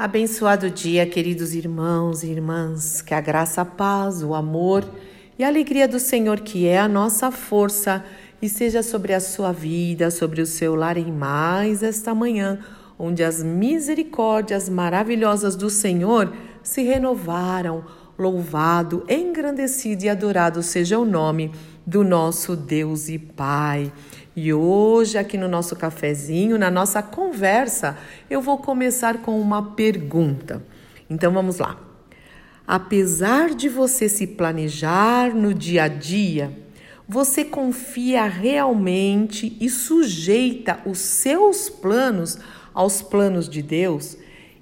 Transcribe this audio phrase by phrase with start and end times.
[0.00, 4.82] Abençoado dia, queridos irmãos e irmãs, que a graça, a paz, o amor
[5.38, 8.02] e a alegria do Senhor, que é a nossa força,
[8.40, 12.60] e seja sobre a sua vida, sobre o seu lar em mais esta manhã,
[12.98, 16.32] onde as misericórdias maravilhosas do Senhor
[16.62, 17.84] se renovaram.
[18.18, 21.52] Louvado, engrandecido e adorado seja o nome
[21.86, 23.92] do nosso Deus e Pai.
[24.42, 27.98] E hoje, aqui no nosso cafezinho, na nossa conversa,
[28.30, 30.64] eu vou começar com uma pergunta.
[31.10, 31.78] Então vamos lá.
[32.66, 36.58] Apesar de você se planejar no dia a dia,
[37.06, 42.38] você confia realmente e sujeita os seus planos
[42.72, 44.16] aos planos de Deus?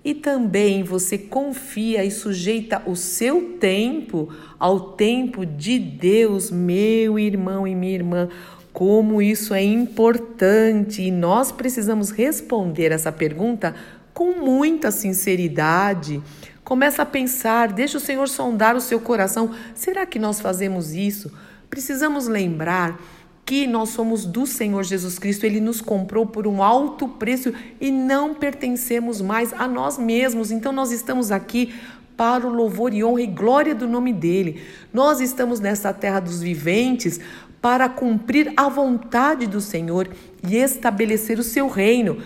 [0.04, 7.64] E também você confia e sujeita o seu tempo ao tempo de Deus, meu irmão
[7.64, 8.28] e minha irmã
[8.72, 13.74] como isso é importante e nós precisamos responder essa pergunta
[14.14, 16.22] com muita sinceridade.
[16.64, 19.50] Começa a pensar, deixa o Senhor sondar o seu coração.
[19.74, 21.32] Será que nós fazemos isso?
[21.70, 23.00] Precisamos lembrar
[23.48, 27.90] que nós somos do Senhor Jesus Cristo, ele nos comprou por um alto preço e
[27.90, 30.50] não pertencemos mais a nós mesmos.
[30.50, 31.72] Então nós estamos aqui
[32.14, 34.60] para o louvor e honra e glória do nome dele.
[34.92, 37.20] Nós estamos nessa terra dos viventes
[37.60, 40.08] para cumprir a vontade do Senhor
[40.46, 42.18] e estabelecer o seu reino.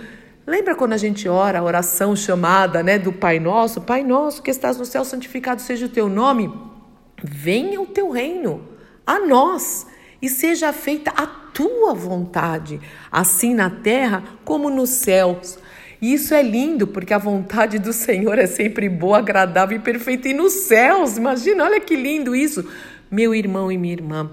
[0.47, 3.81] Lembra quando a gente ora a oração chamada, né, do Pai Nosso?
[3.81, 6.53] Pai Nosso que estás no céu, santificado seja o teu nome.
[7.23, 8.63] Venha o teu reino
[9.07, 9.87] a nós
[10.21, 15.59] e seja feita a tua vontade, assim na terra como nos céus.
[16.01, 20.29] E isso é lindo, porque a vontade do Senhor é sempre boa, agradável e perfeita.
[20.29, 22.69] E nos céus, imagina, olha que lindo isso,
[23.09, 24.29] meu irmão e minha irmã.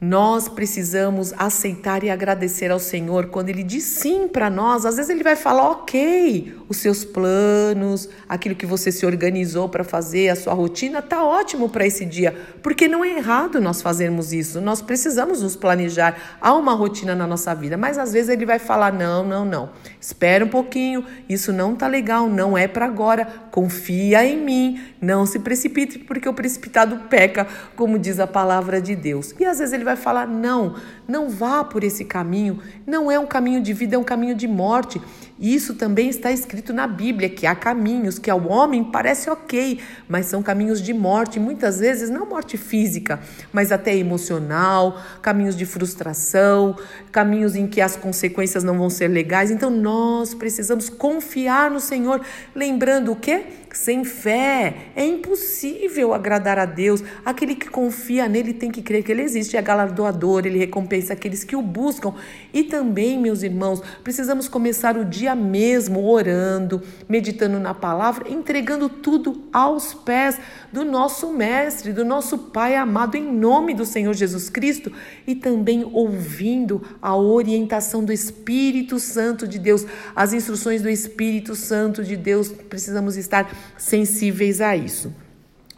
[0.00, 4.86] Nós precisamos aceitar e agradecer ao Senhor quando Ele diz sim para nós.
[4.86, 9.82] Às vezes Ele vai falar, ok, os seus planos, aquilo que você se organizou para
[9.82, 12.32] fazer, a sua rotina, tá ótimo para esse dia,
[12.62, 14.60] porque não é errado nós fazermos isso.
[14.60, 16.38] Nós precisamos nos planejar.
[16.40, 19.70] Há uma rotina na nossa vida, mas às vezes Ele vai falar, não, não, não.
[20.00, 23.26] Espera um pouquinho, isso não tá legal, não é para agora.
[23.58, 28.94] Confia em mim, não se precipite, porque o precipitado peca, como diz a palavra de
[28.94, 29.34] Deus.
[29.36, 30.76] E às vezes Ele vai falar: não,
[31.08, 34.46] não vá por esse caminho, não é um caminho de vida, é um caminho de
[34.46, 35.02] morte.
[35.40, 40.26] Isso também está escrito na Bíblia, que há caminhos que ao homem parece ok, mas
[40.26, 43.20] são caminhos de morte, muitas vezes não morte física,
[43.52, 46.76] mas até emocional, caminhos de frustração,
[47.12, 49.50] caminhos em que as consequências não vão ser legais.
[49.50, 52.20] Então nós precisamos confiar no Senhor,
[52.54, 53.46] lembrando o quê?
[53.80, 57.00] Sem fé é impossível agradar a Deus.
[57.24, 61.44] Aquele que confia nele tem que crer que ele existe, é galardoador, ele recompensa aqueles
[61.44, 62.12] que o buscam.
[62.52, 69.44] E também, meus irmãos, precisamos começar o dia mesmo orando, meditando na palavra, entregando tudo
[69.52, 70.40] aos pés
[70.72, 74.90] do nosso mestre, do nosso Pai amado em nome do Senhor Jesus Cristo
[75.24, 79.86] e também ouvindo a orientação do Espírito Santo de Deus,
[80.16, 82.48] as instruções do Espírito Santo de Deus.
[82.48, 85.14] Precisamos estar sensíveis a isso.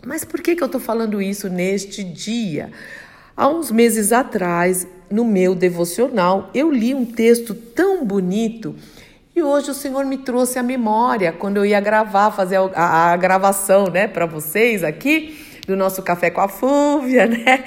[0.05, 2.71] Mas por que, que eu estou falando isso neste dia?
[3.37, 8.75] Há uns meses atrás, no meu devocional, eu li um texto tão bonito
[9.35, 13.13] e hoje o Senhor me trouxe à memória quando eu ia gravar, fazer a, a,
[13.13, 17.65] a gravação, né, para vocês aqui do nosso café com a Fúvia, né?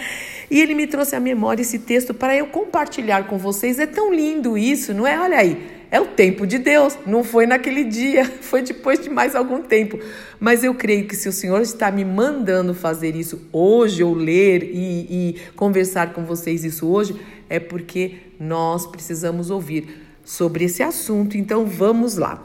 [0.52, 3.80] E ele me trouxe à memória esse texto para eu compartilhar com vocês.
[3.80, 5.20] É tão lindo isso, não é?
[5.20, 9.36] Olha aí, é o tempo de Deus, não foi naquele dia, foi depois de mais
[9.36, 10.00] algum tempo.
[10.40, 14.64] Mas eu creio que se o Senhor está me mandando fazer isso hoje, ou ler
[14.64, 17.16] e, e conversar com vocês isso hoje,
[17.48, 21.38] é porque nós precisamos ouvir sobre esse assunto.
[21.38, 22.44] Então vamos lá.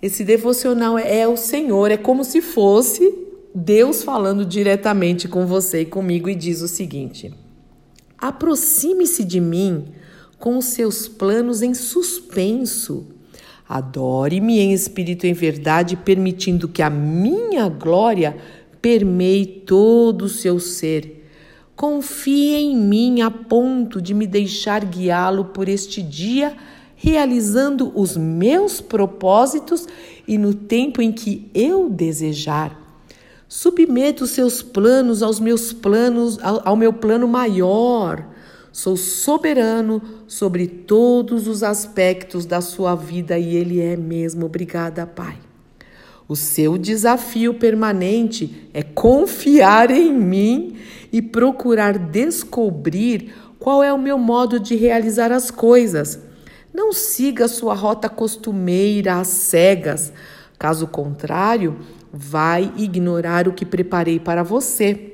[0.00, 3.12] Esse devocional é o Senhor, é como se fosse
[3.54, 7.30] Deus falando diretamente com você e comigo e diz o seguinte:
[8.16, 9.92] Aproxime-se de mim
[10.44, 13.06] com seus planos em suspenso.
[13.66, 18.36] Adore-me em espírito e em verdade, permitindo que a minha glória
[18.82, 21.26] permeie todo o seu ser.
[21.74, 26.54] Confie em mim a ponto de me deixar guiá-lo por este dia
[26.94, 29.86] realizando os meus propósitos
[30.28, 32.78] e no tempo em que eu desejar.
[33.48, 38.33] Submeto os seus planos aos meus planos, ao, ao meu plano maior.
[38.74, 44.46] Sou soberano sobre todos os aspectos da sua vida e Ele é mesmo.
[44.46, 45.38] Obrigada, Pai.
[46.26, 50.76] O seu desafio permanente é confiar em mim
[51.12, 56.18] e procurar descobrir qual é o meu modo de realizar as coisas
[56.74, 60.12] não siga sua rota costumeira às cegas.
[60.58, 61.78] Caso contrário,
[62.12, 65.12] vai ignorar o que preparei para você.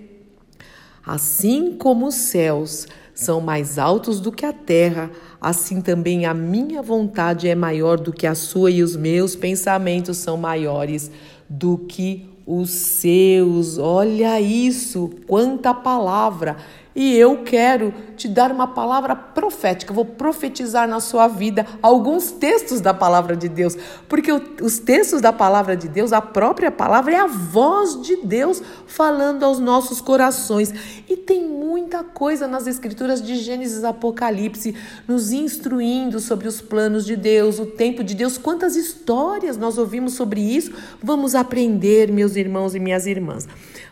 [1.04, 2.88] Assim como os céus
[3.20, 8.12] são mais altos do que a terra, assim também a minha vontade é maior do
[8.12, 11.10] que a sua e os meus pensamentos são maiores
[11.46, 13.76] do que os seus.
[13.76, 16.56] Olha isso, quanta palavra!
[16.94, 22.80] E eu quero te dar uma palavra profética, vou profetizar na sua vida alguns textos
[22.80, 23.76] da palavra de Deus,
[24.08, 28.60] porque os textos da palavra de Deus, a própria palavra é a voz de Deus
[28.86, 30.74] falando aos nossos corações.
[31.08, 34.74] E tem muita coisa nas escrituras de Gênesis Apocalipse
[35.06, 38.36] nos instruindo sobre os planos de Deus, o tempo de Deus.
[38.36, 40.72] Quantas histórias nós ouvimos sobre isso?
[41.00, 43.46] Vamos aprender, meus irmãos e minhas irmãs.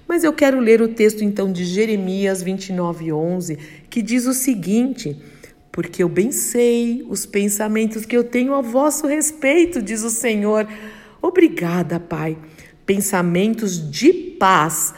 [0.08, 3.58] Mas eu quero ler o texto então de Jeremias 29, 11,
[3.90, 5.20] que diz o seguinte:
[5.70, 10.66] Porque eu bem sei os pensamentos que eu tenho a vosso respeito, diz o Senhor.
[11.20, 12.38] Obrigada, Pai.
[12.86, 14.94] Pensamentos de paz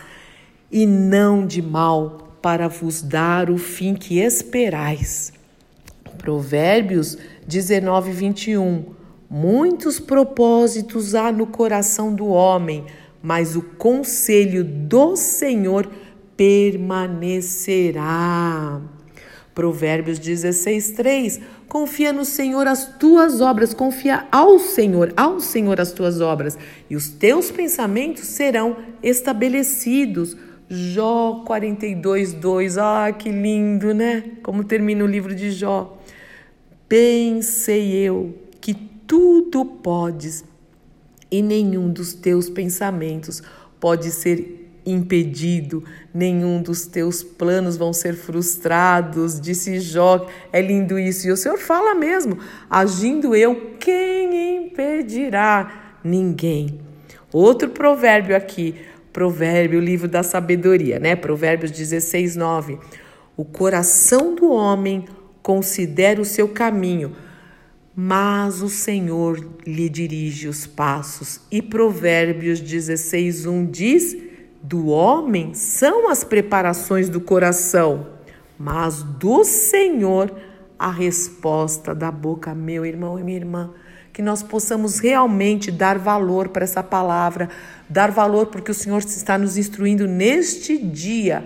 [0.70, 5.32] e não de mal, para vos dar o fim que esperais.
[6.18, 7.18] Provérbios
[7.48, 8.84] 19, 21.
[9.28, 12.84] Muitos propósitos há no coração do homem
[13.22, 15.90] mas o conselho do Senhor
[16.36, 18.80] permanecerá.
[19.54, 21.40] Provérbios 16, 3.
[21.68, 26.58] Confia no Senhor as tuas obras, confia ao Senhor, ao Senhor as tuas obras,
[26.88, 30.36] e os teus pensamentos serão estabelecidos.
[30.68, 32.78] Jó 42, 2.
[32.78, 34.24] Ah, que lindo, né?
[34.42, 35.98] Como termina o livro de Jó.
[36.88, 40.44] Pensei eu que tudo podes
[41.30, 43.42] e nenhum dos teus pensamentos
[43.78, 50.26] pode ser impedido, nenhum dos teus planos vão ser frustrados, disse Jó.
[50.52, 51.28] É lindo isso.
[51.28, 52.38] E o Senhor fala mesmo:
[52.68, 55.98] agindo eu, quem impedirá?
[56.02, 56.80] Ninguém.
[57.32, 58.74] Outro provérbio aqui,
[59.12, 61.14] provérbio, livro da sabedoria, né?
[61.14, 62.78] Provérbios 16, 9.
[63.36, 65.04] O coração do homem
[65.42, 67.14] considera o seu caminho
[68.02, 71.38] mas o Senhor lhe dirige os passos.
[71.50, 74.16] E Provérbios 16:1 diz:
[74.62, 78.06] Do homem são as preparações do coração,
[78.58, 80.34] mas do Senhor
[80.78, 83.70] a resposta da boca, meu irmão e minha irmã.
[84.14, 87.50] Que nós possamos realmente dar valor para essa palavra,
[87.86, 91.44] dar valor porque o Senhor está nos instruindo neste dia,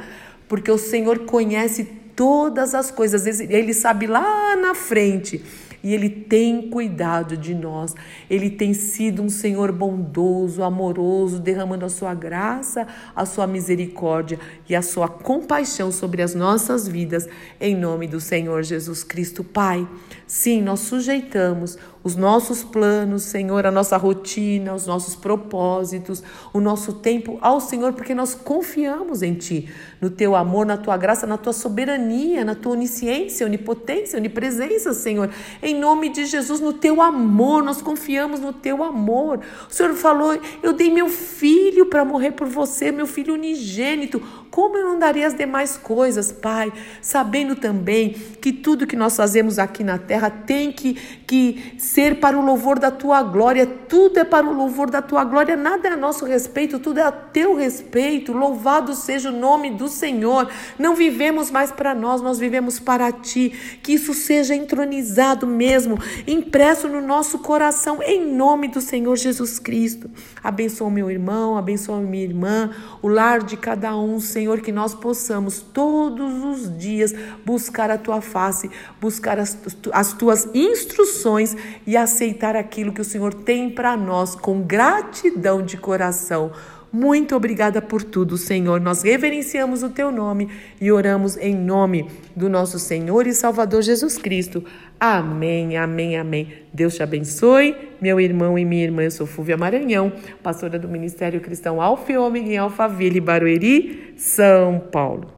[0.48, 1.84] porque o Senhor conhece
[2.14, 5.42] todas as coisas, ele sabe lá na frente
[5.84, 7.94] e Ele tem cuidado de nós.
[8.30, 14.74] Ele tem sido um Senhor bondoso, amoroso, derramando a sua graça, a sua misericórdia e
[14.74, 17.28] a sua compaixão sobre as nossas vidas,
[17.60, 19.44] em nome do Senhor Jesus Cristo.
[19.44, 19.86] Pai,
[20.26, 26.22] sim, nós sujeitamos os nossos planos, Senhor, a nossa rotina, os nossos propósitos,
[26.52, 29.70] o nosso tempo ao Senhor, porque nós confiamos em Ti,
[30.02, 35.30] no Teu amor, na Tua graça, na Tua soberania, na Tua onisciência, onipotência, onipresença, Senhor.
[35.62, 39.40] Em nome de Jesus, no Teu amor, nós confiamos no Teu amor.
[39.70, 44.22] O Senhor falou: Eu dei meu filho para morrer por você, meu filho unigênito.
[44.50, 46.72] Como eu não daria as demais coisas, Pai?
[47.00, 50.94] Sabendo também que tudo que nós fazemos aqui na terra tem que,
[51.26, 55.22] que ser para o louvor da tua glória, tudo é para o louvor da tua
[55.22, 58.32] glória, nada é a nosso respeito, tudo é a teu respeito.
[58.32, 60.50] Louvado seja o nome do Senhor.
[60.76, 63.78] Não vivemos mais para nós, nós vivemos para ti.
[63.80, 65.96] Que isso seja entronizado mesmo,
[66.26, 70.10] impresso no nosso coração, em nome do Senhor Jesus Cristo.
[70.42, 72.70] Abençoa meu irmão, abençoa minha irmã,
[73.02, 78.20] o lar de cada um, Senhor, que nós possamos todos os dias buscar a tua
[78.20, 78.68] face,
[79.00, 79.56] buscar as,
[79.92, 85.76] as tuas instruções e aceitar aquilo que o Senhor tem para nós com gratidão de
[85.76, 86.52] coração.
[86.94, 88.80] Muito obrigada por tudo, Senhor.
[88.80, 90.48] Nós reverenciamos o teu nome
[90.80, 94.64] e oramos em nome do nosso Senhor e Salvador Jesus Cristo.
[95.00, 96.52] Amém, amém, amém.
[96.72, 99.02] Deus te abençoe, meu irmão e minha irmã.
[99.02, 104.78] Eu sou Fúvia Maranhão, pastora do Ministério Cristão Alfa e Ômega em Alphaville, Barueri, São
[104.92, 105.26] Paulo.